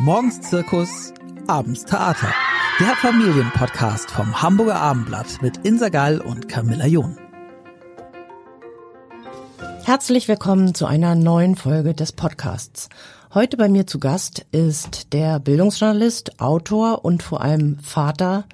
[0.00, 1.12] Morgens Zirkus,
[1.48, 2.32] abends Theater.
[2.78, 7.18] Der Familienpodcast vom Hamburger Abendblatt mit Insa Gall und Camilla John.
[9.82, 12.88] Herzlich willkommen zu einer neuen Folge des Podcasts.
[13.34, 18.44] Heute bei mir zu Gast ist der Bildungsjournalist, Autor und vor allem Vater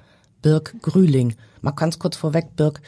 [0.41, 1.35] Birk Grühling.
[1.61, 2.81] Mal ganz kurz vorweg, Birk.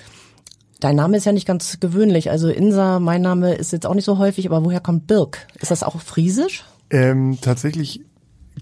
[0.80, 2.32] Dein Name ist ja nicht ganz gewöhnlich.
[2.32, 5.46] Also Insa, mein Name ist jetzt auch nicht so häufig, aber woher kommt Birk?
[5.60, 6.66] Ist das auch friesisch?
[6.89, 8.07] Ähm, tatsächlich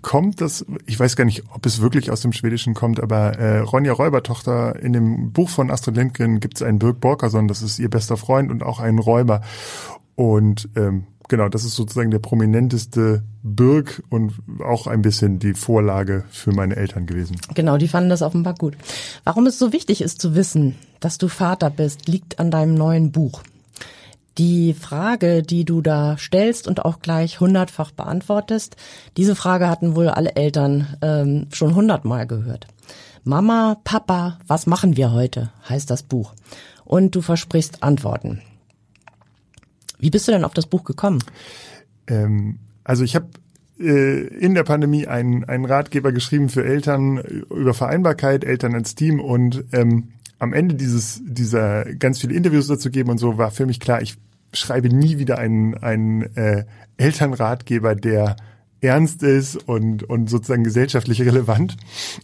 [0.06, 3.58] kommt das, ich weiß gar nicht, ob es wirklich aus dem Schwedischen kommt, aber äh,
[3.62, 7.80] Ronja Räubertochter, in dem Buch von Astrid Lindgren gibt es einen Birk Borkerson, das ist
[7.80, 9.42] ihr bester Freund und auch einen Räuber.
[10.14, 16.24] Und ähm, genau, das ist sozusagen der prominenteste Birk und auch ein bisschen die Vorlage
[16.30, 17.38] für meine Eltern gewesen.
[17.56, 18.78] Genau, die fanden das offenbar gut.
[19.24, 23.12] Warum es so wichtig ist zu wissen, dass du Vater bist, liegt an deinem neuen
[23.12, 23.42] Buch.
[24.38, 28.76] Die Frage, die du da stellst und auch gleich hundertfach beantwortest,
[29.16, 32.68] diese Frage hatten wohl alle Eltern ähm, schon hundertmal gehört.
[33.24, 35.52] Mama, Papa, was machen wir heute?
[35.70, 36.34] heißt das Buch.
[36.84, 38.42] Und du versprichst Antworten.
[39.98, 41.20] Wie bist du denn auf das Buch gekommen?
[42.08, 43.28] Ähm, also ich habe
[43.80, 49.20] äh, in der Pandemie einen, einen Ratgeber geschrieben für Eltern über Vereinbarkeit, Eltern als Team
[49.20, 53.66] und ähm, am Ende dieses, dieser ganz viele Interviews dazu geben und so war für
[53.66, 54.18] mich klar, ich
[54.54, 56.66] schreibe nie wieder einen, einen äh,
[56.98, 58.36] Elternratgeber, der
[58.82, 61.76] ernst ist und, und sozusagen gesellschaftlich relevant.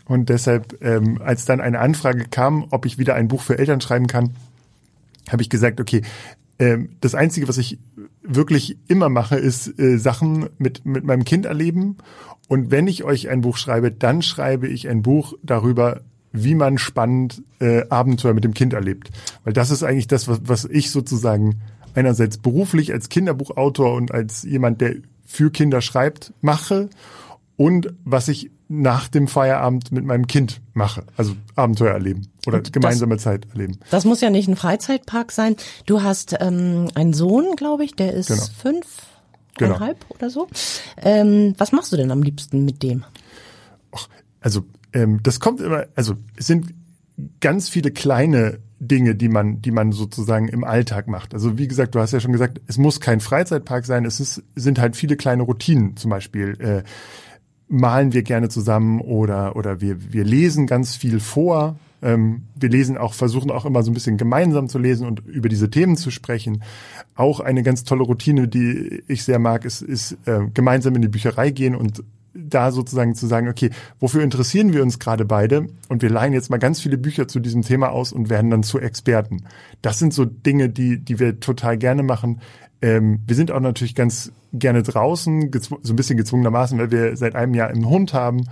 [0.05, 3.81] Und deshalb, ähm, als dann eine Anfrage kam, ob ich wieder ein Buch für Eltern
[3.81, 4.31] schreiben kann,
[5.29, 6.03] habe ich gesagt, okay,
[6.59, 7.79] ähm, das Einzige, was ich
[8.21, 11.97] wirklich immer mache, ist äh, Sachen mit, mit meinem Kind erleben.
[12.47, 16.77] Und wenn ich euch ein Buch schreibe, dann schreibe ich ein Buch darüber, wie man
[16.77, 19.09] spannend äh, Abenteuer mit dem Kind erlebt.
[19.43, 21.61] Weil das ist eigentlich das, was, was ich sozusagen
[21.93, 26.89] einerseits beruflich als Kinderbuchautor und als jemand, der für Kinder schreibt, mache
[27.57, 31.03] und was ich nach dem Feierabend mit meinem Kind mache.
[31.17, 33.77] Also Abenteuer erleben oder und gemeinsame das, Zeit erleben.
[33.91, 35.57] Das muss ja nicht ein Freizeitpark sein.
[35.85, 38.43] Du hast ähm, einen Sohn, glaube ich, der ist genau.
[38.57, 38.85] fünf,
[39.57, 39.71] genau.
[39.71, 40.47] eineinhalb oder so.
[40.97, 43.03] Ähm, was machst du denn am liebsten mit dem?
[43.93, 44.07] Och,
[44.39, 46.73] also ähm, das kommt immer, also es sind
[47.39, 51.33] ganz viele kleine Dinge, die man, die man sozusagen im Alltag macht.
[51.33, 54.43] Also wie gesagt, du hast ja schon gesagt, es muss kein Freizeitpark sein, es ist,
[54.55, 55.97] sind halt viele kleine Routinen.
[55.97, 56.83] Zum Beispiel äh,
[57.67, 61.77] malen wir gerne zusammen oder oder wir wir lesen ganz viel vor.
[62.01, 65.47] Ähm, wir lesen auch, versuchen auch immer so ein bisschen gemeinsam zu lesen und über
[65.47, 66.63] diese Themen zu sprechen.
[67.13, 71.07] Auch eine ganz tolle Routine, die ich sehr mag, ist, ist äh, gemeinsam in die
[71.07, 72.03] Bücherei gehen und
[72.33, 75.67] da sozusagen zu sagen, okay, wofür interessieren wir uns gerade beide?
[75.89, 78.63] Und wir leihen jetzt mal ganz viele Bücher zu diesem Thema aus und werden dann
[78.63, 79.43] zu Experten.
[79.81, 82.41] Das sind so Dinge, die, die wir total gerne machen.
[82.81, 87.35] Ähm, wir sind auch natürlich ganz gerne draußen, so ein bisschen gezwungenermaßen, weil wir seit
[87.35, 88.45] einem Jahr einen Hund haben.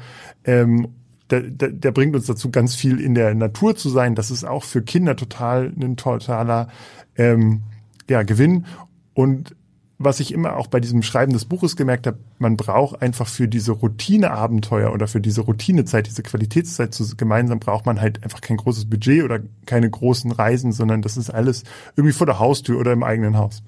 [0.44, 0.90] Ähm,
[1.30, 4.16] der, der, der bringt uns dazu, ganz viel in der Natur zu sein.
[4.16, 6.70] Das ist auch für Kinder total ein totaler
[7.18, 7.62] ähm,
[8.10, 8.66] ja, Gewinn.
[9.14, 9.56] Und
[10.00, 13.50] was ich immer auch bei diesem Schreiben des Buches gemerkt habe, man braucht einfach für
[13.50, 18.56] diese Routineabenteuer oder für diese Routinezeit, diese Qualitätszeit zu, gemeinsam braucht man halt einfach kein
[18.56, 21.66] großes Budget oder keine großen Reisen, sondern das ist alles
[21.98, 23.62] irgendwie vor der Haustür oder im eigenen Haus.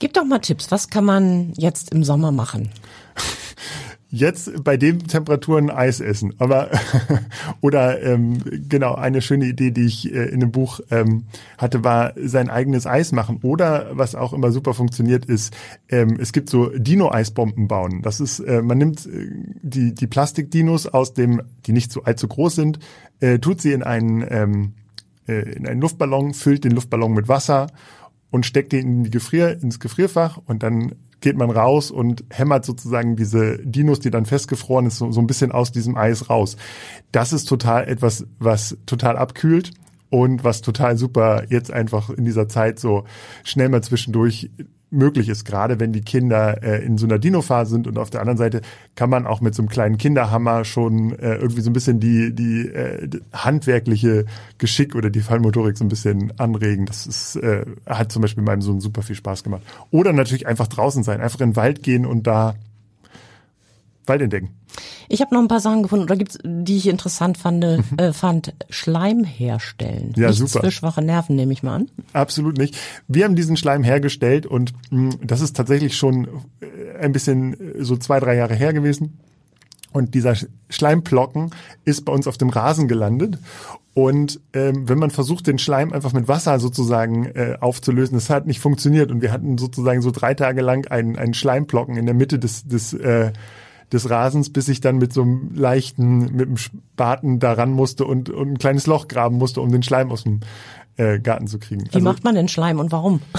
[0.00, 2.70] Gib doch mal Tipps, was kann man jetzt im Sommer machen?
[4.14, 6.34] jetzt bei den Temperaturen Eis essen.
[6.38, 6.70] Aber
[7.60, 8.38] oder ähm,
[8.68, 11.24] genau eine schöne Idee, die ich äh, in dem Buch ähm,
[11.58, 13.40] hatte, war sein eigenes Eis machen.
[13.42, 15.54] Oder was auch immer super funktioniert, ist
[15.88, 18.02] ähm, es gibt so Dino-Eisbomben bauen.
[18.02, 19.28] Das ist äh, man nimmt äh,
[19.62, 22.78] die die Plastikdinos aus dem, die nicht so allzu groß sind,
[23.20, 24.72] äh, tut sie in einen ähm,
[25.26, 27.66] äh, in einen Luftballon, füllt den Luftballon mit Wasser
[28.30, 30.92] und steckt den in die Gefrier, ins Gefrierfach und dann
[31.24, 35.26] geht man raus und hämmert sozusagen diese Dinos, die dann festgefroren ist, so, so ein
[35.26, 36.56] bisschen aus diesem Eis raus.
[37.12, 39.70] Das ist total etwas, was total abkühlt
[40.10, 43.04] und was total super jetzt einfach in dieser Zeit so
[43.42, 44.50] schnell mal zwischendurch
[44.94, 48.20] möglich ist, gerade wenn die Kinder äh, in so einer Dino-Phase sind und auf der
[48.20, 48.62] anderen Seite
[48.94, 52.34] kann man auch mit so einem kleinen Kinderhammer schon äh, irgendwie so ein bisschen die,
[52.34, 54.26] die äh, handwerkliche
[54.58, 56.86] Geschick oder die Fallmotorik so ein bisschen anregen.
[56.86, 59.62] Das ist, äh, hat zum Beispiel meinem Sohn super viel Spaß gemacht.
[59.90, 62.54] Oder natürlich einfach draußen sein, einfach in den Wald gehen und da
[64.06, 64.50] Wald entdecken.
[65.08, 67.98] Ich habe noch ein paar Sachen gefunden, oder gibt's, die ich interessant fand, mhm.
[67.98, 70.12] äh, fand Schleim herstellen.
[70.16, 70.64] Ja, Nichts super.
[70.64, 71.90] für schwache Nerven, nehme ich mal an.
[72.12, 72.76] Absolut nicht.
[73.08, 76.28] Wir haben diesen Schleim hergestellt und mh, mm, das ist tatsächlich schon
[76.60, 79.18] äh, ein bisschen äh, so zwei, drei Jahre her gewesen.
[79.92, 80.34] Und dieser
[80.70, 81.50] Schleimplocken
[81.84, 83.38] ist bei uns auf dem Rasen gelandet.
[83.94, 88.44] Und ähm, wenn man versucht, den Schleim einfach mit Wasser sozusagen äh, aufzulösen, das hat
[88.44, 89.12] nicht funktioniert.
[89.12, 92.64] Und wir hatten sozusagen so drei Tage lang einen, einen Schleimplocken in der Mitte des,
[92.64, 93.32] des äh,
[93.92, 98.30] des Rasens, bis ich dann mit so einem leichten, mit dem Spaten daran musste und,
[98.30, 100.40] und ein kleines Loch graben musste, um den Schleim aus dem
[100.96, 101.84] äh, Garten zu kriegen.
[101.84, 103.20] Wie also, macht man denn Schleim und warum?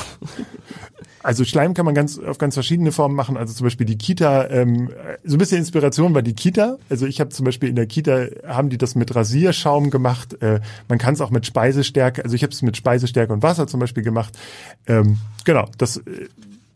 [1.26, 3.36] Also Schleim kann man ganz auf ganz verschiedene Formen machen.
[3.36, 4.92] Also zum Beispiel die Kita, ähm,
[5.24, 6.78] so ein bisschen Inspiration war die Kita.
[6.88, 10.40] Also ich habe zum Beispiel in der Kita haben die das mit Rasierschaum gemacht.
[10.44, 12.24] Äh, man kann es auch mit Speisestärke.
[12.24, 14.38] Also ich habe es mit Speisestärke und Wasser zum Beispiel gemacht.
[14.86, 16.28] Ähm, genau, das äh,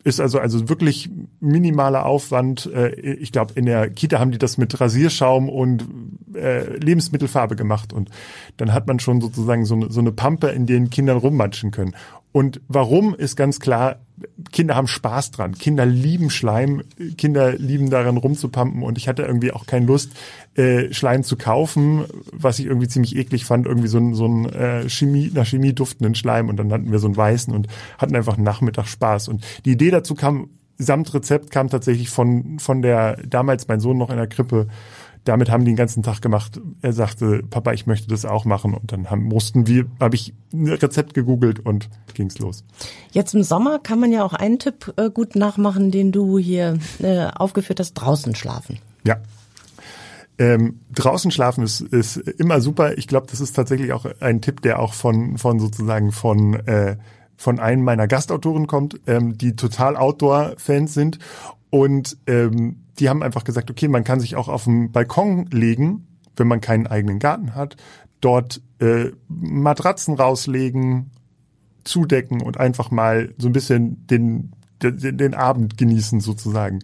[0.03, 1.09] ist also also wirklich
[1.39, 2.69] minimaler Aufwand.
[2.73, 5.87] Äh, ich glaube, in der Kita haben die das mit Rasierschaum und
[6.33, 8.09] äh, Lebensmittelfarbe gemacht und
[8.57, 11.95] dann hat man schon sozusagen so eine, so eine Pampe, in denen Kinder rummatschen können.
[12.31, 13.97] Und warum ist ganz klar,
[14.51, 15.54] Kinder haben Spaß dran.
[15.54, 16.83] Kinder lieben Schleim,
[17.18, 20.12] Kinder lieben daran rumzupumpen und ich hatte irgendwie auch keine Lust,
[20.56, 24.45] äh, Schleim zu kaufen, was ich irgendwie ziemlich eklig fand, irgendwie so ein, so ein
[24.50, 27.68] äh, Chemie, nach Chemie duftenden Schleim und dann hatten wir so einen weißen und
[27.98, 29.27] hatten einfach Nachmittag Spaß.
[29.27, 33.98] Und die Idee dazu kam, samt Rezept kam tatsächlich von, von der, damals mein Sohn
[33.98, 34.68] noch in der Krippe,
[35.24, 36.60] damit haben die den ganzen Tag gemacht.
[36.81, 38.74] Er sagte, Papa, ich möchte das auch machen.
[38.74, 42.63] Und dann haben, mussten wir, habe ich ein Rezept gegoogelt und ging's los.
[43.12, 46.80] Jetzt im Sommer kann man ja auch einen Tipp äh, gut nachmachen, den du hier
[47.00, 48.80] äh, aufgeführt hast, draußen schlafen.
[49.06, 49.18] Ja.
[50.38, 52.98] Ähm, draußen schlafen ist, ist immer super.
[52.98, 56.98] Ich glaube, das ist tatsächlich auch ein Tipp, der auch von, von sozusagen von äh,
[57.39, 61.19] von einem meiner Gastautoren kommt, ähm, die total Outdoor-Fans sind
[61.69, 66.07] und ähm, die haben einfach gesagt, okay, man kann sich auch auf den Balkon legen,
[66.36, 67.77] wenn man keinen eigenen Garten hat,
[68.21, 71.12] dort äh, Matratzen rauslegen,
[71.83, 76.80] zudecken und einfach mal so ein bisschen den den, den Abend genießen sozusagen.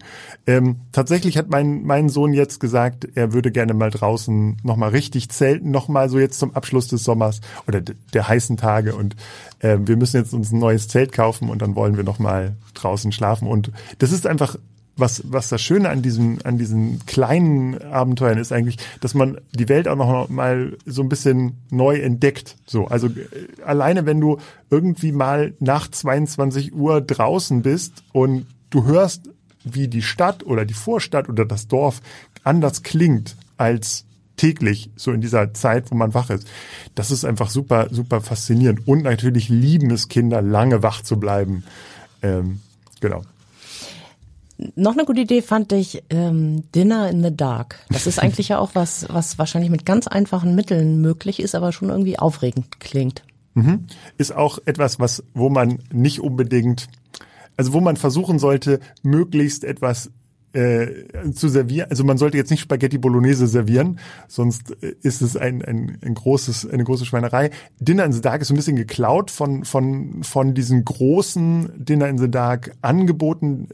[0.46, 4.90] Ähm, tatsächlich hat mein mein Sohn jetzt gesagt, er würde gerne mal draußen noch mal
[4.90, 9.16] richtig zelten, noch mal so jetzt zum Abschluss des Sommers oder der heißen Tage und
[9.60, 12.56] äh, wir müssen jetzt uns ein neues Zelt kaufen und dann wollen wir noch mal
[12.74, 14.56] draußen schlafen und das ist einfach
[14.96, 19.68] was, was das Schöne an diesem, an diesen kleinen Abenteuern ist eigentlich, dass man die
[19.68, 22.56] Welt auch noch mal so ein bisschen neu entdeckt.
[22.66, 24.38] So, also äh, alleine wenn du
[24.70, 29.28] irgendwie mal nach 22 Uhr draußen bist und du hörst,
[29.64, 32.00] wie die Stadt oder die Vorstadt oder das Dorf
[32.44, 34.04] anders klingt als
[34.36, 36.46] täglich, so in dieser Zeit, wo man wach ist.
[36.94, 38.86] Das ist einfach super, super faszinierend.
[38.86, 41.64] Und natürlich lieben es Kinder, lange wach zu bleiben.
[42.22, 42.60] Ähm,
[43.00, 43.22] genau.
[44.74, 47.84] Noch eine gute Idee fand ich ähm, Dinner in the Dark.
[47.90, 51.72] Das ist eigentlich ja auch was, was wahrscheinlich mit ganz einfachen Mitteln möglich ist, aber
[51.72, 53.22] schon irgendwie aufregend klingt.
[53.54, 53.86] Mhm.
[54.16, 56.88] Ist auch etwas, was, wo man nicht unbedingt,
[57.56, 60.10] also wo man versuchen sollte, möglichst etwas
[60.56, 61.90] äh, zu servieren.
[61.90, 66.14] Also man sollte jetzt nicht Spaghetti Bolognese servieren, sonst äh, ist es ein, ein, ein
[66.14, 67.50] großes, eine große Schweinerei.
[67.78, 72.08] Dinner in the Dark ist so ein bisschen geklaut von, von, von diesen großen Dinner
[72.08, 73.68] in the Dark Angeboten,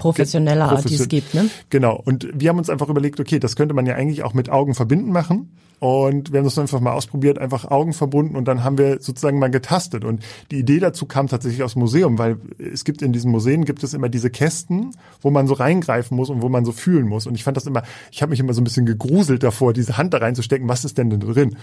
[0.00, 1.34] professioneller Art, die es gibt.
[1.34, 1.48] Ne?
[1.68, 2.00] Genau.
[2.04, 4.74] Und wir haben uns einfach überlegt, okay, das könnte man ja eigentlich auch mit Augen
[4.74, 5.50] verbinden machen.
[5.80, 9.38] Und wir haben das einfach mal ausprobiert, einfach Augen verbunden und dann haben wir sozusagen
[9.38, 10.04] mal getastet.
[10.04, 13.64] Und die Idee dazu kam tatsächlich aus dem Museum, weil es gibt in diesen Museen
[13.64, 14.90] gibt es immer diese Kästen,
[15.22, 17.26] wo man so reingreifen muss und wo man so fühlen muss.
[17.26, 17.82] Und ich fand das immer,
[18.12, 20.98] ich habe mich immer so ein bisschen gegruselt davor, diese Hand da reinzustecken, was ist
[20.98, 21.56] denn denn drin?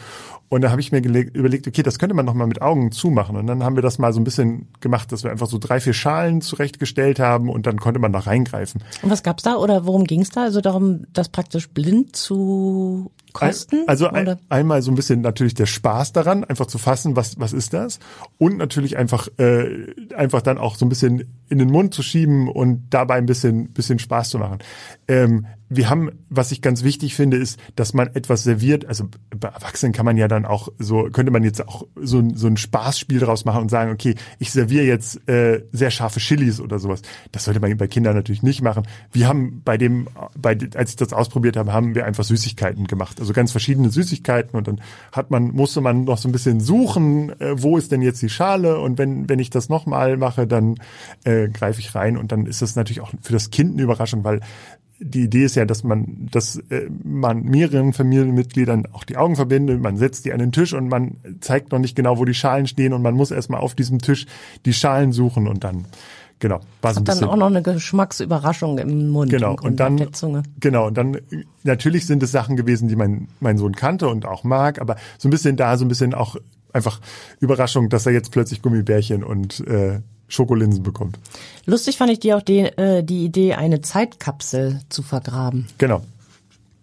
[0.49, 3.35] Und da habe ich mir überlegt, okay, das könnte man noch mal mit Augen zumachen.
[3.35, 5.79] Und dann haben wir das mal so ein bisschen gemacht, dass wir einfach so drei,
[5.79, 8.83] vier Schalen zurechtgestellt haben und dann konnte man da reingreifen.
[9.01, 10.43] Und was gab's da oder worum ging's da?
[10.43, 13.83] Also darum, das praktisch blind zu kosten?
[13.87, 17.53] Also ein, einmal so ein bisschen natürlich der Spaß daran, einfach zu fassen, was was
[17.53, 17.99] ist das,
[18.37, 22.47] und natürlich einfach äh, einfach dann auch so ein bisschen in den Mund zu schieben
[22.49, 24.59] und dabei ein bisschen bisschen Spaß zu machen.
[25.07, 28.85] Ähm, wir haben, was ich ganz wichtig finde, ist, dass man etwas serviert.
[28.85, 32.47] Also bei Erwachsenen kann man ja dann auch so, könnte man jetzt auch so, so
[32.47, 36.79] ein Spaßspiel daraus machen und sagen, okay, ich serviere jetzt äh, sehr scharfe Chilis oder
[36.79, 37.01] sowas.
[37.31, 38.83] Das sollte man bei Kindern natürlich nicht machen.
[39.11, 40.07] Wir haben bei dem,
[40.37, 43.19] bei, als ich das ausprobiert habe, haben wir einfach Süßigkeiten gemacht.
[43.19, 44.81] Also ganz verschiedene Süßigkeiten und dann
[45.11, 48.29] hat man, musste man noch so ein bisschen suchen, äh, wo ist denn jetzt die
[48.29, 50.75] Schale und wenn, wenn ich das nochmal mache, dann
[51.25, 54.23] äh, greife ich rein und dann ist das natürlich auch für das Kind eine Überraschung,
[54.23, 54.39] weil
[54.99, 59.81] die Idee ist ja, dass man, dass äh, man mehreren Familienmitgliedern auch die Augen verbindet,
[59.81, 62.67] man setzt die an den Tisch und man zeigt noch nicht genau, wo die Schalen
[62.67, 64.25] stehen und man muss erstmal auf diesem Tisch
[64.65, 65.85] die Schalen suchen und dann
[66.39, 70.07] genau war so bisschen, dann auch noch eine Geschmacksüberraschung im Mund genau und, und dann
[70.59, 71.17] genau und dann
[71.63, 75.27] natürlich sind es Sachen gewesen, die mein mein Sohn kannte und auch mag, aber so
[75.27, 76.37] ein bisschen da so ein bisschen auch
[76.73, 77.01] einfach
[77.39, 81.17] Überraschung, dass er jetzt plötzlich Gummibärchen und äh, Schokolinsen bekommt.
[81.65, 85.67] Lustig fand ich dir auch die, äh, die Idee, eine Zeitkapsel zu vergraben.
[85.77, 86.01] Genau.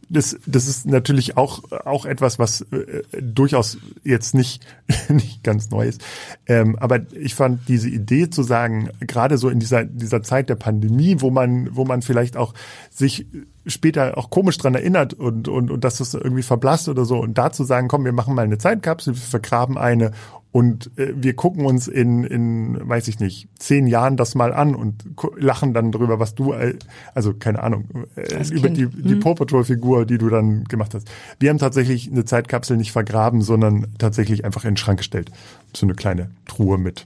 [0.09, 4.65] das, das ist natürlich auch, auch etwas, was äh, durchaus jetzt nicht,
[5.09, 6.03] nicht ganz neu ist.
[6.47, 10.57] Ähm, aber ich fand diese Idee zu sagen, gerade so in dieser, dieser Zeit der
[10.57, 12.55] Pandemie, wo man, wo man vielleicht auch
[12.91, 13.27] sich
[13.67, 17.39] später auch komisch dran erinnert und, und, und dass das irgendwie verblasst oder so und
[17.39, 20.13] da zu sagen, komm, wir machen mal eine Zeitkapsel, wir vergraben eine
[20.55, 24.77] und äh, wir gucken uns in, in, weiß ich nicht, zehn Jahren das mal an
[24.77, 25.05] und
[25.37, 26.79] lachen dann darüber, was du, äh,
[27.13, 29.19] also keine Ahnung, äh, über die, die hm.
[29.21, 31.11] Paw Patrol-Figur, die du dann gemacht hast.
[31.41, 35.33] Wir haben tatsächlich eine Zeitkapsel nicht vergraben, sondern tatsächlich einfach in den Schrank gestellt.
[35.75, 37.05] So eine kleine Truhe mit,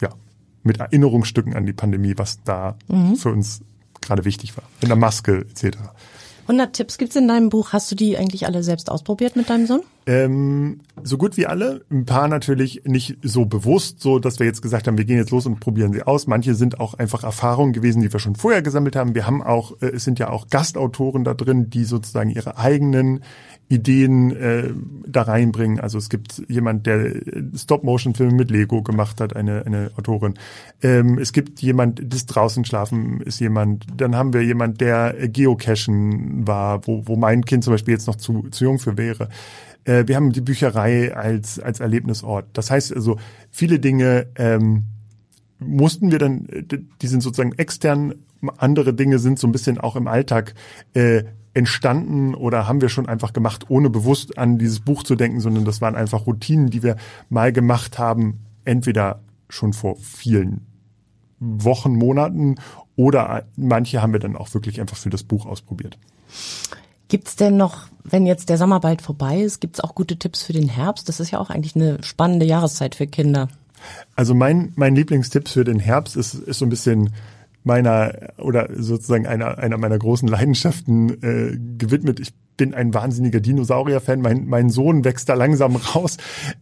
[0.00, 0.10] ja,
[0.62, 3.16] mit Erinnerungsstücken an die Pandemie, was da mhm.
[3.16, 3.62] für uns
[4.00, 4.62] gerade wichtig war.
[4.80, 5.78] In der Maske etc.
[6.42, 7.72] 100 Tipps gibt's in deinem Buch.
[7.72, 9.82] Hast du die eigentlich alle selbst ausprobiert mit deinem Sohn?
[10.04, 11.84] Ähm, so gut wie alle.
[11.90, 15.30] Ein paar natürlich nicht so bewusst, so dass wir jetzt gesagt haben, wir gehen jetzt
[15.30, 16.26] los und probieren sie aus.
[16.26, 19.14] Manche sind auch einfach Erfahrungen gewesen, die wir schon vorher gesammelt haben.
[19.14, 23.20] Wir haben auch, äh, es sind ja auch Gastautoren da drin, die sozusagen ihre eigenen
[23.68, 24.70] Ideen äh,
[25.06, 25.80] da reinbringen.
[25.80, 27.14] Also es gibt jemand, der
[27.56, 30.34] Stop-Motion-Filme mit Lego gemacht hat, eine, eine Autorin.
[30.82, 33.86] Ähm, es gibt jemand, das draußen schlafen ist jemand.
[33.96, 38.16] Dann haben wir jemand, der Geocachen war, wo, wo mein Kind zum Beispiel jetzt noch
[38.16, 39.28] zu, zu jung für wäre.
[39.84, 42.46] Äh, wir haben die Bücherei als, als Erlebnisort.
[42.52, 43.18] Das heißt also,
[43.50, 44.84] viele Dinge ähm,
[45.58, 46.46] mussten wir dann,
[47.00, 48.14] die sind sozusagen extern,
[48.56, 50.54] andere Dinge sind so ein bisschen auch im Alltag
[50.94, 51.24] äh,
[51.54, 55.64] entstanden oder haben wir schon einfach gemacht, ohne bewusst an dieses Buch zu denken, sondern
[55.64, 56.96] das waren einfach Routinen, die wir
[57.28, 60.66] mal gemacht haben, entweder schon vor vielen
[61.38, 62.56] Wochen, Monaten
[62.96, 65.98] oder manche haben wir dann auch wirklich einfach für das Buch ausprobiert.
[67.08, 70.52] Gibt's denn noch, wenn jetzt der Sommer bald vorbei ist, gibt's auch gute Tipps für
[70.52, 71.08] den Herbst?
[71.08, 73.48] Das ist ja auch eigentlich eine spannende Jahreszeit für Kinder.
[74.14, 77.12] Also mein, mein Lieblingstipp für den Herbst ist, ist so ein bisschen
[77.64, 82.20] meiner oder sozusagen einer, einer meiner großen Leidenschaften äh, gewidmet.
[82.20, 84.20] Ich bin ein wahnsinniger Dinosaurier-Fan.
[84.20, 86.16] Mein, mein Sohn wächst da langsam raus.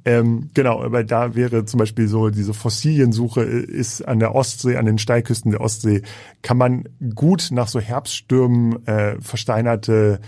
[0.04, 4.76] Ähm, genau, aber da wäre zum Beispiel so diese Fossiliensuche äh, ist an der Ostsee,
[4.76, 6.02] an den Steilküsten der Ostsee,
[6.42, 10.20] kann man gut nach so Herbststürmen äh, versteinerte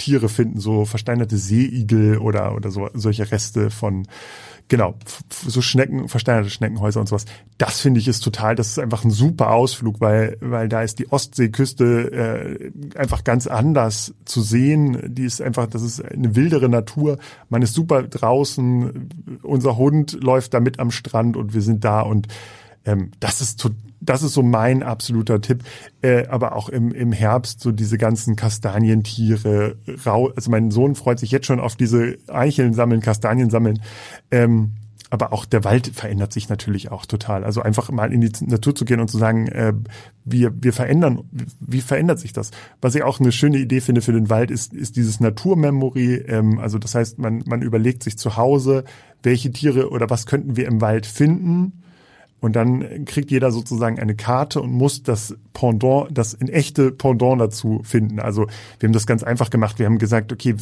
[0.00, 4.06] Meerestiere finden, so versteinerte Seeigel oder, oder so, solche Reste von
[4.68, 4.94] Genau,
[5.28, 7.24] so Schnecken, versteinerte Schneckenhäuser und sowas.
[7.58, 11.00] Das finde ich ist total, das ist einfach ein super Ausflug, weil, weil da ist
[11.00, 15.12] die Ostseeküste äh, einfach ganz anders zu sehen.
[15.12, 17.18] Die ist einfach, das ist eine wildere Natur.
[17.48, 19.40] Man ist super draußen.
[19.42, 22.28] Unser Hund läuft da mit am Strand und wir sind da und
[22.84, 23.68] ähm, das ist
[24.00, 25.62] das ist so mein absoluter Tipp.
[26.02, 29.76] Äh, aber auch im, im Herbst so diese ganzen Kastanientiere.
[30.06, 33.82] Rau also mein Sohn freut sich jetzt schon auf diese Eicheln sammeln, Kastanien sammeln.
[34.30, 34.72] Ähm,
[35.12, 37.42] aber auch der Wald verändert sich natürlich auch total.
[37.42, 39.72] Also einfach mal in die Natur zu gehen und zu sagen, äh,
[40.24, 41.24] wir, wir verändern,
[41.58, 42.52] wie verändert sich das?
[42.80, 46.14] Was ich auch eine schöne Idee finde für den Wald, ist, ist dieses Naturmemory.
[46.28, 48.84] Ähm, also das heißt, man, man überlegt sich zu Hause,
[49.24, 51.80] welche Tiere oder was könnten wir im Wald finden
[52.40, 57.40] und dann kriegt jeder sozusagen eine Karte und muss das Pendant, das in echte Pendant
[57.40, 58.18] dazu finden.
[58.18, 58.46] Also
[58.78, 59.78] wir haben das ganz einfach gemacht.
[59.78, 60.54] Wir haben gesagt, okay,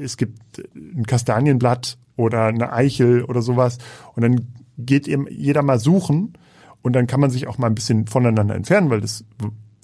[0.00, 0.38] es gibt
[0.74, 3.78] ein Kastanienblatt oder eine Eichel oder sowas.
[4.14, 4.46] Und dann
[4.78, 6.34] geht eben jeder mal suchen
[6.82, 9.24] und dann kann man sich auch mal ein bisschen voneinander entfernen, weil das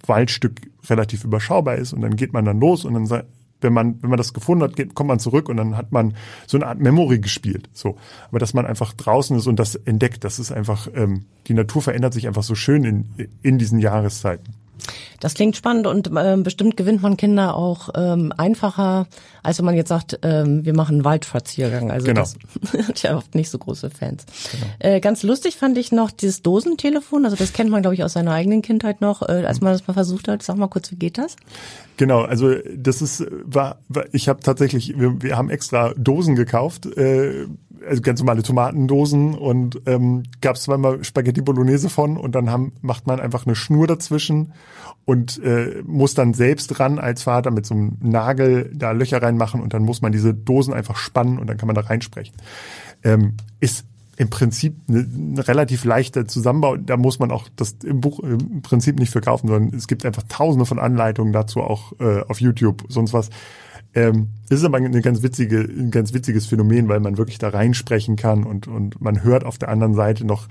[0.06, 1.92] Waldstück relativ überschaubar ist.
[1.92, 3.06] Und dann geht man dann los und dann
[3.60, 6.14] wenn man, wenn man das gefunden hat, geht, kommt man zurück und dann hat man
[6.46, 7.68] so eine Art Memory gespielt.
[7.72, 7.96] So.
[8.28, 11.82] Aber dass man einfach draußen ist und das entdeckt, das ist einfach, ähm, die Natur
[11.82, 14.54] verändert sich einfach so schön in, in diesen Jahreszeiten.
[15.20, 19.06] Das klingt spannend und äh, bestimmt gewinnt man Kinder auch ähm, einfacher,
[19.42, 21.90] als wenn man jetzt sagt, ähm, wir machen einen Waldspaziergang.
[21.90, 22.20] Also genau.
[22.20, 22.36] das
[22.88, 24.24] hat ja oft nicht so große Fans.
[24.52, 24.66] Genau.
[24.78, 27.24] Äh, ganz lustig fand ich noch dieses Dosentelefon.
[27.24, 29.86] Also das kennt man, glaube ich, aus seiner eigenen Kindheit noch, äh, als man das
[29.86, 30.42] mal versucht hat.
[30.42, 31.36] Sag mal kurz, wie geht das?
[31.96, 36.86] Genau, also das ist war, war ich habe tatsächlich, wir, wir haben extra Dosen gekauft.
[36.86, 37.46] Äh,
[37.86, 42.72] also ganz normale Tomatendosen und ähm, gab es zweimal Spaghetti Bolognese von und dann haben,
[42.80, 44.52] macht man einfach eine Schnur dazwischen
[45.04, 49.60] und äh, muss dann selbst ran als Vater mit so einem Nagel da Löcher reinmachen
[49.60, 52.34] und dann muss man diese Dosen einfach spannen und dann kann man da reinsprechen.
[53.04, 56.76] Ähm, ist im Prinzip eine, eine relativ leichte Zusammenbau.
[56.76, 60.22] Da muss man auch das im Buch im Prinzip nicht verkaufen, sondern es gibt einfach
[60.28, 63.30] tausende von Anleitungen dazu auch äh, auf YouTube, sonst was.
[63.96, 67.48] Ähm, es ist aber eine ganz witzige, ein ganz witziges Phänomen, weil man wirklich da
[67.48, 70.48] reinsprechen kann und, und man hört auf der anderen Seite noch,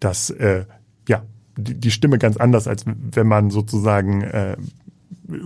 [0.00, 0.64] dass äh,
[1.08, 1.22] ja
[1.56, 4.56] die, die Stimme ganz anders, als wenn man sozusagen äh,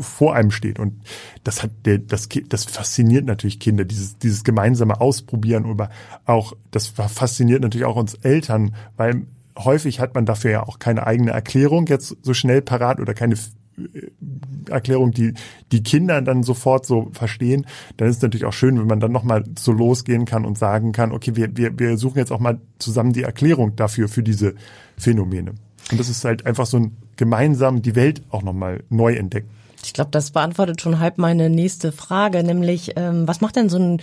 [0.01, 0.79] vor einem steht.
[0.79, 1.03] Und
[1.45, 5.91] das hat das, das fasziniert natürlich Kinder, dieses, dieses gemeinsame Ausprobieren, aber
[6.25, 9.27] auch, das fasziniert natürlich auch uns Eltern, weil
[9.59, 13.37] häufig hat man dafür ja auch keine eigene Erklärung jetzt so schnell parat oder keine
[13.79, 15.35] Rezepterklärung, die
[15.71, 19.13] die Kinder dann sofort so verstehen, dann ist es natürlich auch schön, wenn man dann
[19.13, 22.61] nochmal so losgehen kann und sagen kann, okay, wir, wir, wir suchen jetzt auch mal
[22.79, 24.55] zusammen die Erklärung dafür, für diese
[24.97, 25.55] Phänomene.
[25.91, 29.51] Und das ist halt einfach so ein gemeinsam die Welt auch nochmal neu entdecken.
[29.85, 33.79] Ich glaube, das beantwortet schon halb meine nächste Frage, nämlich ähm, was macht denn so
[33.79, 34.03] ein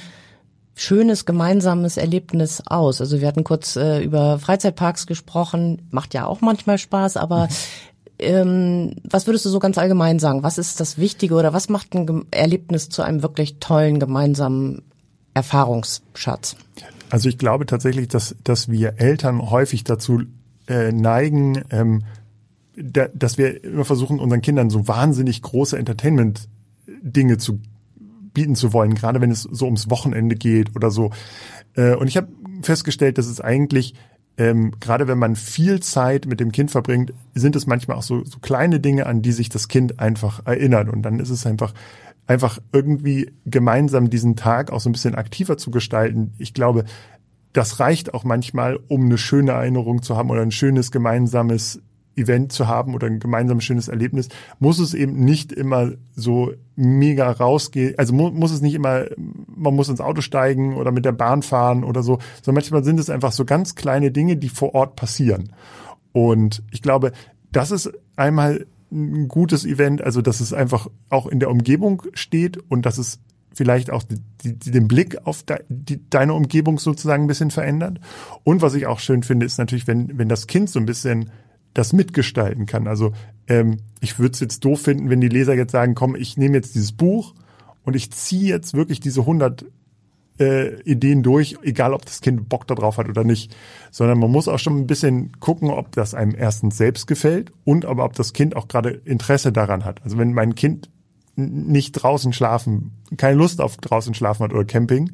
[0.76, 3.02] schönes gemeinsames Erlebnis aus?
[3.02, 7.48] Also wir hatten kurz äh, über Freizeitparks gesprochen, macht ja auch manchmal Spaß, aber
[8.20, 10.44] ähm, was würdest du so ganz allgemein sagen?
[10.44, 14.84] Was ist das Wichtige oder was macht ein Erlebnis zu einem wirklich tollen gemeinsamen
[15.34, 16.56] Erfahrungsschatz?
[17.10, 20.24] Also ich glaube tatsächlich, dass, dass wir Eltern häufig dazu
[20.68, 22.04] äh, neigen, ähm,
[22.76, 27.60] da, dass wir immer versuchen, unseren Kindern so wahnsinnig große Entertainment-Dinge zu
[28.34, 31.12] bieten zu wollen, gerade wenn es so ums Wochenende geht oder so.
[31.76, 32.28] Äh, und ich habe
[32.62, 33.96] festgestellt, dass es eigentlich
[34.40, 38.24] ähm, gerade wenn man viel Zeit mit dem Kind verbringt, sind es manchmal auch so,
[38.24, 40.88] so kleine Dinge, an die sich das Kind einfach erinnert.
[40.88, 41.74] Und dann ist es einfach
[42.26, 46.34] einfach irgendwie gemeinsam diesen Tag auch so ein bisschen aktiver zu gestalten.
[46.38, 46.86] Ich glaube,
[47.54, 51.82] das reicht auch manchmal, um eine schöne Erinnerung zu haben oder ein schönes gemeinsames
[52.16, 57.32] Event zu haben oder ein gemeinsames schönes Erlebnis, muss es eben nicht immer so mega
[57.32, 57.96] rausgehen.
[57.98, 59.06] Also mu muss es nicht immer,
[59.48, 63.00] man muss ins Auto steigen oder mit der Bahn fahren oder so, sondern manchmal sind
[63.00, 65.54] es einfach so ganz kleine Dinge, die vor Ort passieren.
[66.12, 67.12] Und ich glaube,
[67.52, 72.58] das ist einmal ein gutes Event, also dass es einfach auch in der Umgebung steht
[72.70, 73.20] und dass es
[73.54, 78.00] vielleicht auch die, die, den Blick auf de, die, deine Umgebung sozusagen ein bisschen verändert.
[78.44, 81.32] Und was ich auch schön finde, ist natürlich, wenn, wenn das Kind so ein bisschen
[81.74, 82.88] das mitgestalten kann.
[82.88, 83.14] Also
[83.48, 86.56] ähm, ich würde es jetzt doof finden, wenn die Leser jetzt sagen, komm, ich nehme
[86.56, 87.34] jetzt dieses Buch
[87.84, 89.66] und ich ziehe jetzt wirklich diese 100
[90.40, 93.56] äh, Ideen durch, egal ob das Kind Bock darauf hat oder nicht,
[93.92, 97.86] sondern man muss auch schon ein bisschen gucken, ob das einem erstens selbst gefällt und
[97.86, 100.02] aber ob das Kind auch gerade Interesse daran hat.
[100.04, 100.90] Also wenn mein Kind
[101.36, 105.12] nicht draußen schlafen, keine Lust auf draußen schlafen hat oder Camping,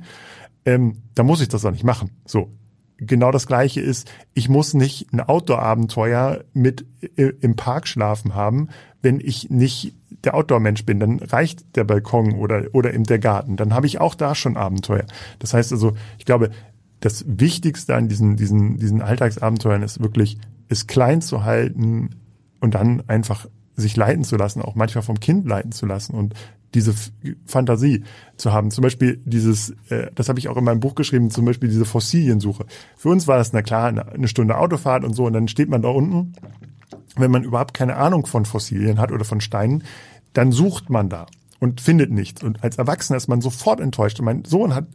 [0.65, 2.11] ähm, dann muss ich das auch nicht machen.
[2.25, 2.49] So,
[2.97, 6.85] genau das Gleiche ist, ich muss nicht ein Outdoor-Abenteuer mit
[7.15, 8.69] im Park schlafen haben,
[9.01, 10.99] wenn ich nicht der Outdoor-Mensch bin.
[10.99, 13.57] Dann reicht der Balkon oder, oder eben der Garten.
[13.57, 15.05] Dann habe ich auch da schon Abenteuer.
[15.39, 16.49] Das heißt also, ich glaube,
[16.99, 20.37] das Wichtigste an diesen, diesen, diesen Alltagsabenteuern ist wirklich,
[20.69, 22.11] es klein zu halten
[22.59, 26.33] und dann einfach sich leiten zu lassen, auch manchmal vom Kind leiten zu lassen und
[26.75, 26.93] diese
[27.45, 28.03] Fantasie
[28.37, 28.69] zu haben.
[28.69, 31.85] Zum Beispiel dieses, äh, das habe ich auch in meinem Buch geschrieben, zum Beispiel diese
[31.85, 32.65] Fossiliensuche.
[32.97, 35.81] Für uns war das, na klar, eine Stunde Autofahrt und so und dann steht man
[35.81, 36.33] da unten.
[37.15, 39.83] Wenn man überhaupt keine Ahnung von Fossilien hat oder von Steinen,
[40.33, 41.25] dann sucht man da
[41.59, 42.43] und findet nichts.
[42.43, 44.19] Und als Erwachsener ist man sofort enttäuscht.
[44.19, 44.87] Und mein Sohn hat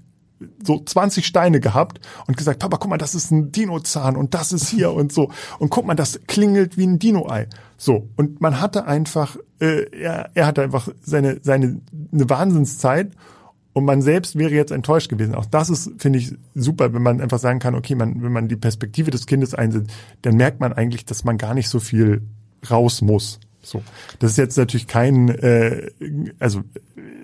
[0.62, 4.52] so 20 Steine gehabt und gesagt, Papa, guck mal, das ist ein Dinozahn und das
[4.52, 5.30] ist hier und so.
[5.58, 7.48] Und guck mal, das klingelt wie ein Dino-Ei.
[7.76, 8.08] So.
[8.16, 11.80] Und man hatte einfach, äh, er, er hatte einfach seine, seine,
[12.12, 13.12] eine Wahnsinnszeit
[13.72, 15.34] und man selbst wäre jetzt enttäuscht gewesen.
[15.34, 18.48] Auch das ist, finde ich, super, wenn man einfach sagen kann, okay, man, wenn man
[18.48, 19.90] die Perspektive des Kindes einsetzt,
[20.22, 22.22] dann merkt man eigentlich, dass man gar nicht so viel
[22.68, 23.40] raus muss.
[23.62, 23.82] So,
[24.18, 25.90] das ist jetzt natürlich kein, äh,
[26.38, 26.62] also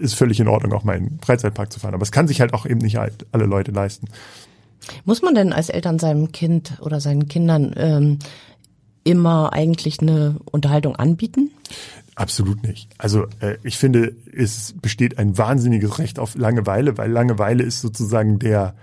[0.00, 2.40] ist völlig in Ordnung, auch mal in den Freizeitpark zu fahren, aber es kann sich
[2.40, 4.08] halt auch eben nicht alle Leute leisten.
[5.04, 8.18] Muss man denn als Eltern seinem Kind oder seinen Kindern ähm,
[9.04, 11.50] immer eigentlich eine Unterhaltung anbieten?
[12.14, 12.88] Absolut nicht.
[12.98, 18.38] Also äh, ich finde, es besteht ein wahnsinniges Recht auf Langeweile, weil Langeweile ist sozusagen
[18.38, 18.74] der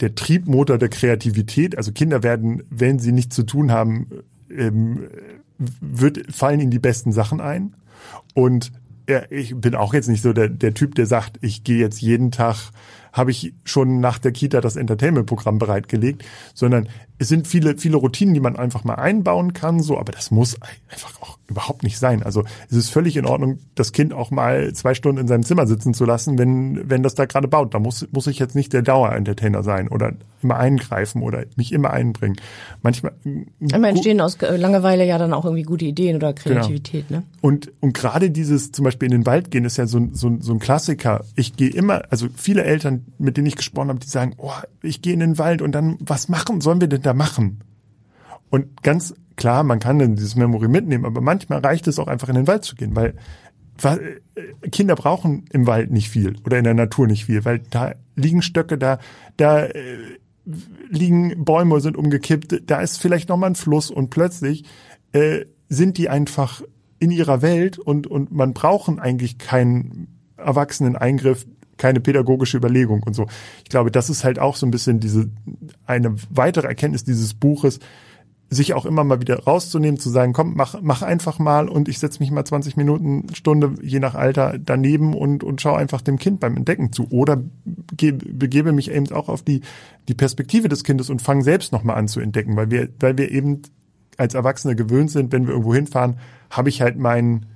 [0.00, 1.76] der Triebmotor der Kreativität.
[1.78, 4.08] Also Kinder werden, wenn sie nichts zu tun haben,
[4.50, 5.08] ähm,
[5.58, 7.74] wird, fallen ihnen die besten Sachen ein.
[8.34, 8.72] Und
[9.08, 12.00] ja, ich bin auch jetzt nicht so der, der Typ, der sagt, ich gehe jetzt
[12.00, 12.70] jeden Tag,
[13.16, 16.24] habe ich schon nach der Kita das Entertainment-Programm bereitgelegt,
[16.54, 20.30] sondern es sind viele, viele Routinen, die man einfach mal einbauen kann, so, aber das
[20.30, 20.56] muss
[20.90, 22.22] einfach auch überhaupt nicht sein.
[22.22, 25.66] Also es ist völlig in Ordnung, das Kind auch mal zwei Stunden in seinem Zimmer
[25.66, 27.72] sitzen zu lassen, wenn, wenn das da gerade baut.
[27.72, 31.90] Da muss, muss ich jetzt nicht der Dauer-Entertainer sein oder immer eingreifen oder mich immer
[31.90, 32.36] einbringen.
[32.82, 33.12] Manchmal.
[33.72, 36.56] Einmal entstehen aus Langeweile ja dann auch irgendwie gute Ideen oder genau.
[36.56, 37.20] Kreativität, genau.
[37.20, 37.26] ne?
[37.40, 40.52] Und, und gerade dieses zum Beispiel in den Wald gehen ist ja so, so, so
[40.52, 41.24] ein Klassiker.
[41.34, 45.02] Ich gehe immer, also viele Eltern, mit denen ich gesprochen habe, die sagen, oh, ich
[45.02, 47.60] gehe in den Wald und dann, was machen sollen wir denn da machen?
[48.50, 52.28] Und ganz klar, man kann dann dieses Memory mitnehmen, aber manchmal reicht es auch einfach
[52.28, 53.14] in den Wald zu gehen, weil
[53.82, 57.94] äh, Kinder brauchen im Wald nicht viel oder in der Natur nicht viel, weil da
[58.14, 58.98] liegen Stöcke, da,
[59.36, 59.98] da äh,
[60.88, 64.64] liegen Bäume, sind umgekippt, da ist vielleicht nochmal ein Fluss und plötzlich
[65.12, 66.62] äh, sind die einfach
[66.98, 73.14] in ihrer Welt und, und man brauchen eigentlich keinen erwachsenen Eingriff, keine pädagogische Überlegung und
[73.14, 73.26] so.
[73.64, 75.30] Ich glaube, das ist halt auch so ein bisschen diese,
[75.84, 77.80] eine weitere Erkenntnis dieses Buches.
[78.48, 81.98] sich auch immer mal wieder rauszunehmen, zu sagen, komm, mach, mach einfach mal und ich
[81.98, 86.16] setze mich mal 20 Minuten, Stunde, je nach Alter, daneben und, und schaue einfach dem
[86.16, 87.08] Kind beim Entdecken zu.
[87.10, 89.62] Oder begebe mich eben auch auf die,
[90.06, 93.32] die Perspektive des Kindes und fange selbst nochmal an zu entdecken, weil wir, weil wir
[93.32, 93.62] eben
[94.16, 96.16] als Erwachsene gewöhnt sind, wenn wir irgendwo hinfahren,
[96.48, 97.46] habe ich halt meinen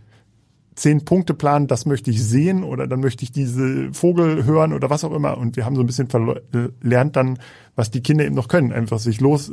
[0.80, 5.12] Zehn-Punkte-Plan, das möchte ich sehen oder dann möchte ich diese Vogel hören oder was auch
[5.12, 5.36] immer.
[5.36, 7.38] Und wir haben so ein bisschen verlernt dann,
[7.76, 9.52] was die Kinder eben noch können, einfach sich los,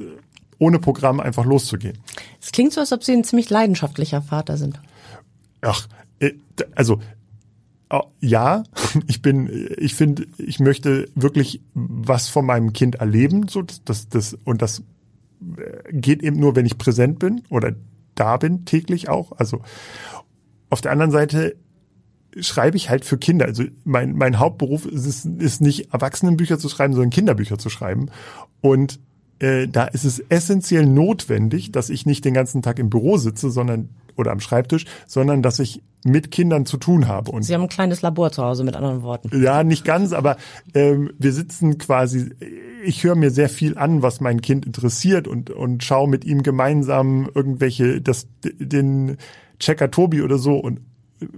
[0.57, 1.97] ohne Programm einfach loszugehen.
[2.41, 4.79] Es klingt so, als ob Sie ein ziemlich leidenschaftlicher Vater sind.
[5.61, 5.87] Ach,
[6.19, 6.31] äh,
[6.75, 6.99] also
[8.21, 8.63] ja,
[9.07, 14.09] ich bin, ich finde, ich möchte wirklich was von meinem Kind erleben, so das, das,
[14.09, 14.79] das und das
[15.57, 17.73] äh, geht eben nur, wenn ich präsent bin oder
[18.15, 19.33] da bin täglich auch.
[19.33, 19.61] Also
[20.69, 21.55] auf der anderen Seite
[22.39, 23.45] schreibe ich halt für Kinder.
[23.45, 28.09] Also mein, mein Hauptberuf ist, ist nicht Erwachsenenbücher zu schreiben, sondern Kinderbücher zu schreiben.
[28.61, 28.99] Und
[29.39, 33.49] äh, da ist es essentiell notwendig, dass ich nicht den ganzen Tag im Büro sitze,
[33.49, 37.31] sondern oder am Schreibtisch, sondern dass ich mit Kindern zu tun habe.
[37.31, 39.43] Und Sie haben ein kleines Labor zu Hause, mit anderen Worten.
[39.43, 40.37] Ja, nicht ganz, aber
[40.73, 42.31] ähm, wir sitzen quasi,
[42.83, 46.43] ich höre mir sehr viel an, was mein Kind interessiert und, und schaue mit ihm
[46.43, 49.17] gemeinsam irgendwelche, das, den
[49.59, 50.81] Checker Tobi oder so und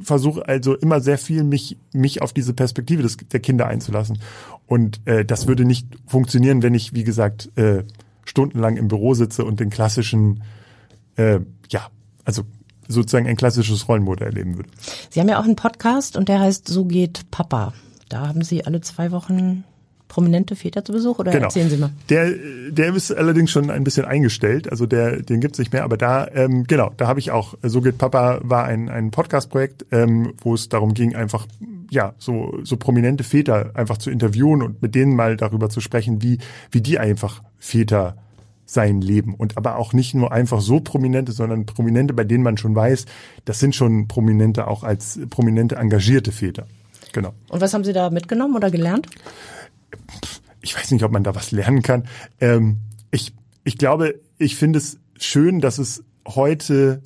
[0.02, 4.20] versuche also immer sehr viel mich mich auf diese Perspektive des, der Kinder einzulassen
[4.68, 7.84] und äh, das würde nicht funktionieren, wenn ich wie gesagt äh,
[8.26, 10.44] stundenlang im Büro sitze und den klassischen
[11.16, 11.88] äh, ja
[12.26, 12.44] also
[12.90, 14.70] sozusagen ein klassisches Rollenmodell erleben würde.
[15.10, 17.74] Sie haben ja auch einen Podcast und der heißt So geht Papa.
[18.10, 19.64] Da haben Sie alle zwei Wochen
[20.10, 21.46] prominente Väter zu Besuch oder genau.
[21.46, 21.92] erzählen Sie mal?
[22.10, 22.34] Der,
[22.70, 26.28] der ist allerdings schon ein bisschen eingestellt, also der, den gibt's nicht mehr, aber da,
[26.34, 30.54] ähm, genau, da habe ich auch, so geht Papa war ein, ein Podcast-Projekt, ähm, wo
[30.54, 31.48] es darum ging, einfach
[31.90, 36.22] ja, so, so prominente Väter einfach zu interviewen und mit denen mal darüber zu sprechen,
[36.22, 36.40] wie,
[36.72, 38.18] wie die einfach Väter
[38.66, 42.58] sein Leben und aber auch nicht nur einfach so prominente, sondern prominente, bei denen man
[42.58, 43.06] schon weiß,
[43.46, 46.68] das sind schon prominente auch als prominente engagierte Väter.
[47.12, 47.34] Genau.
[47.50, 49.08] Und was haben Sie da mitgenommen oder gelernt?
[50.62, 52.08] Ich weiß nicht, ob man da was lernen kann.
[52.40, 52.78] Ähm,
[53.12, 57.02] ich, ich glaube, ich finde es schön, dass es heute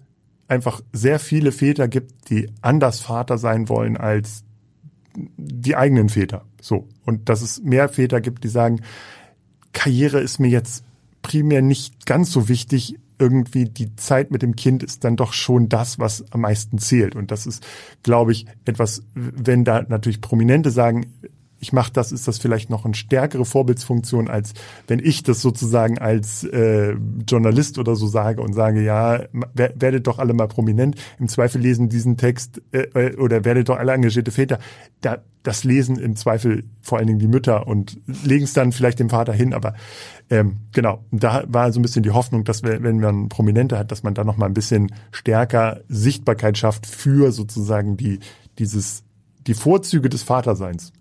[0.47, 4.43] einfach sehr viele Väter gibt, die anders Vater sein wollen als
[5.15, 6.45] die eigenen Väter.
[6.61, 6.87] So.
[7.05, 8.81] Und dass es mehr Väter gibt, die sagen,
[9.71, 10.83] Karriere ist mir jetzt
[11.21, 12.95] primär nicht ganz so wichtig.
[13.19, 17.15] Irgendwie die Zeit mit dem Kind ist dann doch schon das, was am meisten zählt.
[17.15, 17.65] Und das ist,
[18.01, 21.05] glaube ich, etwas, wenn da natürlich Prominente sagen,
[21.63, 24.53] ich mache das, ist das vielleicht noch eine stärkere Vorbildsfunktion, als
[24.87, 29.23] wenn ich das sozusagen als äh, Journalist oder so sage und sage, ja,
[29.53, 33.77] werdet doch alle mal prominent, im Zweifel lesen diesen Text äh, äh, oder werdet doch
[33.77, 34.59] alle engagierte Väter.
[34.99, 38.99] Da, das lesen im Zweifel vor allen Dingen die Mütter und legen es dann vielleicht
[38.99, 39.73] dem Vater hin, aber
[40.29, 43.89] ähm, genau, da war so ein bisschen die Hoffnung, dass wir, wenn man Prominente hat,
[43.91, 48.19] dass man da noch mal ein bisschen stärker Sichtbarkeit schafft für sozusagen die
[48.59, 49.03] dieses
[49.47, 50.91] die Vorzüge des Vaterseins.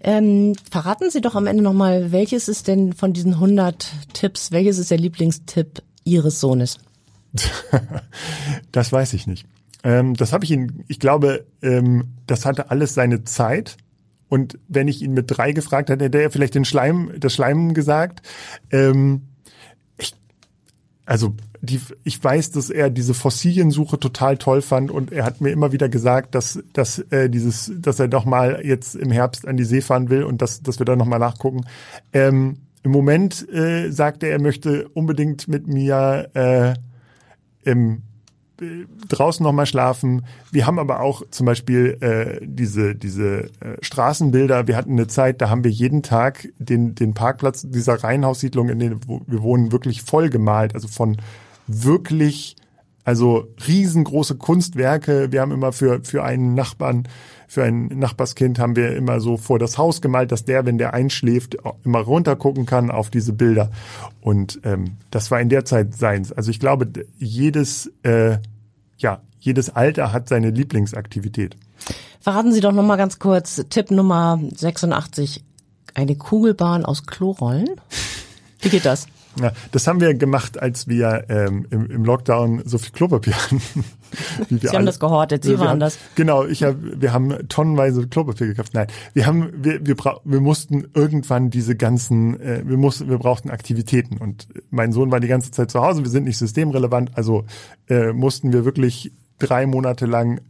[0.00, 4.78] Ähm, verraten Sie doch am Ende nochmal, welches ist denn von diesen 100 Tipps, welches
[4.78, 6.78] ist der Lieblingstipp Ihres Sohnes?
[8.72, 9.46] das weiß ich nicht.
[9.84, 13.76] Ähm, das habe ich ihn, ich glaube, ähm, das hatte alles seine Zeit.
[14.28, 17.74] Und wenn ich ihn mit drei gefragt hätte, hätte er vielleicht den Schleim, das Schleim
[17.74, 18.26] gesagt.
[18.70, 19.22] Ähm,
[19.98, 20.14] ich,
[21.04, 25.50] also die, ich weiß, dass er diese Fossiliensuche total toll fand und er hat mir
[25.50, 29.56] immer wieder gesagt, dass, dass äh, dieses, dass er doch mal jetzt im Herbst an
[29.56, 31.64] die See fahren will und dass, dass wir da noch mal nachgucken.
[32.12, 36.74] Ähm, Im Moment äh, sagt er, er möchte unbedingt mit mir äh,
[37.62, 38.02] im
[39.08, 40.24] draußen noch mal schlafen.
[40.50, 44.68] Wir haben aber auch zum Beispiel äh, diese diese äh, Straßenbilder.
[44.68, 48.78] Wir hatten eine Zeit, da haben wir jeden Tag den den Parkplatz dieser Reihenhaussiedlung, in
[48.78, 50.74] der wir wohnen, wirklich voll gemalt.
[50.74, 51.16] Also von
[51.66, 52.56] wirklich,
[53.04, 55.32] also riesengroße Kunstwerke.
[55.32, 57.08] Wir haben immer für, für einen Nachbarn,
[57.52, 60.94] für ein Nachbarskind haben wir immer so vor das Haus gemalt, dass der, wenn der
[60.94, 63.70] einschläft, immer runtergucken kann auf diese Bilder.
[64.22, 66.32] Und ähm, das war in der Zeit seins.
[66.32, 68.38] Also ich glaube, jedes, äh,
[68.96, 71.56] ja, jedes Alter hat seine Lieblingsaktivität.
[72.20, 75.44] Verraten Sie doch noch mal ganz kurz Tipp Nummer 86.
[75.92, 77.68] Eine Kugelbahn aus Klorollen?
[78.60, 79.08] Wie geht das?
[79.40, 83.62] Ja, das haben wir gemacht, als wir ähm, im, im Lockdown so viel Klopapier hatten.
[84.48, 85.98] Wie wir Sie alle, haben das gehortet, Sie waren haben, das.
[86.14, 88.74] Genau, ich hab, wir haben tonnenweise Klopapier gekauft.
[88.74, 93.50] Nein, wir haben, wir, wir, wir mussten irgendwann diese ganzen, äh, wir mussten, wir brauchten
[93.50, 96.02] Aktivitäten und mein Sohn war die ganze Zeit zu Hause.
[96.02, 97.44] Wir sind nicht systemrelevant, also
[97.88, 100.40] äh, mussten wir wirklich drei Monate lang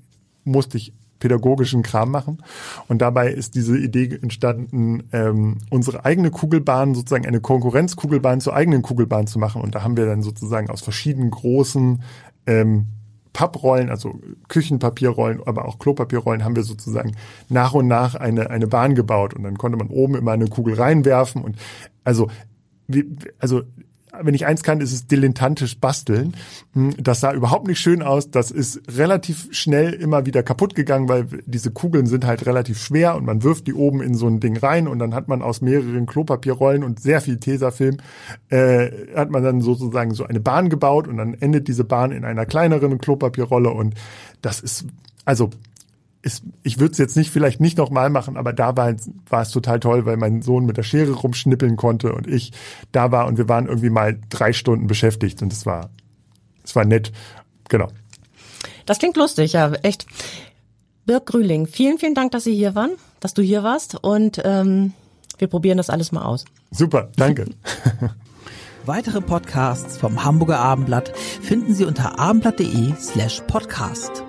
[0.44, 2.42] musste ich pädagogischen Kram machen.
[2.88, 8.82] Und dabei ist diese Idee entstanden, ähm, unsere eigene Kugelbahn, sozusagen eine Konkurrenzkugelbahn zur eigenen
[8.82, 9.62] Kugelbahn zu machen.
[9.62, 12.02] Und da haben wir dann sozusagen aus verschiedenen großen
[12.48, 12.86] ähm,
[13.32, 17.12] Papprollen, also Küchenpapierrollen, aber auch Klopapierrollen, haben wir sozusagen
[17.48, 19.32] nach und nach eine, eine Bahn gebaut.
[19.32, 21.44] Und dann konnte man oben immer eine Kugel reinwerfen.
[21.44, 21.56] Und
[22.02, 22.30] also,
[22.88, 23.62] wie, also
[24.20, 26.34] wenn ich eins kann, ist es dilettantisch basteln.
[26.74, 28.30] Hm, das sah überhaupt nicht schön aus.
[28.30, 33.16] Das ist relativ schnell immer wieder kaputt gegangen, weil diese Kugeln sind halt relativ schwer
[33.16, 35.60] und man wirft die oben in so ein Ding rein und dann hat man aus
[35.60, 37.96] mehreren Klopapierrollen und sehr viel Tesafilm
[38.50, 42.24] äh, hat man dann sozusagen so eine Bahn gebaut und dann endet diese Bahn in
[42.24, 43.94] einer kleineren Klopapierrolle und
[44.42, 44.84] das ist
[45.24, 45.50] also
[46.22, 48.94] ist, ich würde es jetzt nicht vielleicht nicht nochmal machen, aber da war,
[49.28, 52.52] war es total toll, weil mein Sohn mit der Schere rumschnippeln konnte und ich
[52.92, 55.90] da war und wir waren irgendwie mal drei Stunden beschäftigt und es war,
[56.64, 57.12] es war nett.
[57.68, 57.88] Genau.
[58.86, 60.06] Das klingt lustig, ja, echt.
[61.04, 64.92] Birk Grüling, vielen, vielen Dank, dass Sie hier waren, dass du hier warst und ähm,
[65.38, 66.44] wir probieren das alles mal aus.
[66.70, 67.46] Super, danke.
[68.86, 74.24] Weitere Podcasts vom Hamburger Abendblatt finden Sie unter abendblatt.de slash podcast.